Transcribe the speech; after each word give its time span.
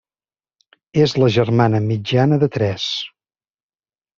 És 1.03 1.13
la 1.23 1.29
germana 1.35 1.81
mitjana 1.91 2.41
de 2.45 2.51
tres. 2.57 2.89